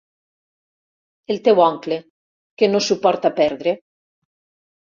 El 1.35 1.43
teu 1.49 1.61
oncle, 1.67 1.99
que 2.63 2.71
no 2.73 2.83
suporta 2.89 3.33
perdre. 3.43 3.75